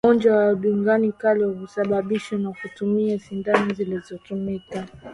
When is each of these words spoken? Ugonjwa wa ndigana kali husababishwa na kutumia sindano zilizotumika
Ugonjwa 0.05 0.35
wa 0.45 0.53
ndigana 0.57 1.11
kali 1.21 1.43
husababishwa 1.43 2.37
na 2.39 2.51
kutumia 2.51 3.19
sindano 3.19 3.73
zilizotumika 3.73 4.85